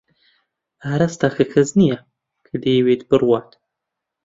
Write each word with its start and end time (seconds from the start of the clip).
ئاراس 0.83 1.13
تاکە 1.21 1.45
کەس 1.53 1.69
نییە 1.79 1.97
کە 2.45 2.55
دەیەوێت 2.63 3.01
بڕوات. 3.09 3.49